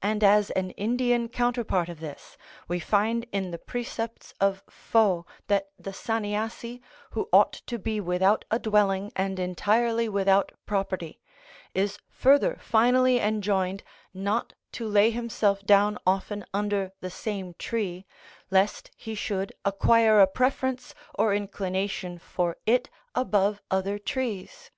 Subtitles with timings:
[0.00, 5.70] And as an Indian counterpart of this, we find in the precepts of Fo that
[5.76, 11.20] the Saniassi, who ought to be without a dwelling and entirely without property,
[11.74, 13.82] is further finally enjoined
[14.14, 18.06] not to lay himself down often under the same tree,
[18.52, 24.70] lest he should acquire a preference or inclination for it above other trees.